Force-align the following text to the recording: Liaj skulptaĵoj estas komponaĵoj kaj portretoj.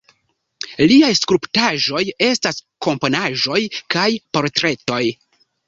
Liaj 0.91 1.09
skulptaĵoj 1.19 2.01
estas 2.29 2.63
komponaĵoj 2.87 3.61
kaj 3.97 4.09
portretoj. 4.35 5.03